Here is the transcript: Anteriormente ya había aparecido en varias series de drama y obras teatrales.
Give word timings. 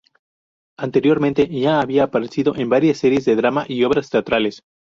Anteriormente 0.79 1.47
ya 1.51 1.79
había 1.79 2.05
aparecido 2.05 2.55
en 2.55 2.69
varias 2.69 2.97
series 2.97 3.23
de 3.25 3.35
drama 3.35 3.65
y 3.67 3.83
obras 3.83 4.09
teatrales. 4.09 4.63